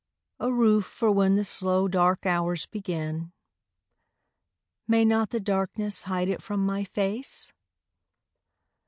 A 0.39 0.51
roof 0.51 0.85
for 0.87 1.11
when 1.11 1.35
the 1.35 1.43
slow 1.45 1.87
dark 1.87 2.25
hours 2.25 2.65
begin. 2.65 3.33
May 4.87 5.05
not 5.05 5.29
the 5.29 5.39
darkness 5.39 6.05
hide 6.05 6.27
it 6.27 6.41
from 6.41 6.65
my 6.65 6.85
face? 6.85 7.53